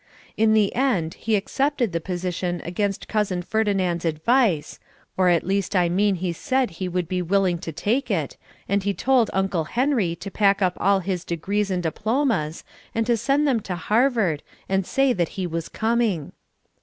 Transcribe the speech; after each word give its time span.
In 0.35 0.53
the 0.55 0.73
end 0.73 1.13
he 1.13 1.35
accepted 1.35 1.91
the 1.91 2.01
position 2.01 2.59
against 2.65 3.07
Cousin 3.07 3.43
Ferdinand's 3.43 4.03
advice, 4.03 4.79
or 5.15 5.29
at 5.29 5.43
least 5.45 5.75
I 5.75 5.89
mean 5.89 6.15
he 6.15 6.33
said 6.33 6.69
that 6.69 6.75
he 6.77 6.87
would 6.89 7.07
be 7.07 7.21
willing 7.21 7.59
to 7.59 7.71
take 7.71 8.09
it 8.09 8.35
and 8.67 8.81
he 8.81 8.95
told 8.95 9.29
Uncle 9.31 9.65
Henry 9.65 10.15
to 10.15 10.31
pack 10.31 10.59
up 10.59 10.73
all 10.77 11.01
his 11.01 11.23
degrees 11.23 11.69
and 11.69 11.83
diplomas 11.83 12.63
and 12.95 13.05
to 13.05 13.15
send 13.15 13.47
them 13.47 13.59
to 13.59 13.75
Harvard 13.75 14.41
and 14.67 14.87
say 14.87 15.13
that 15.13 15.29
he 15.37 15.45
was 15.45 15.69
coming. 15.69 16.31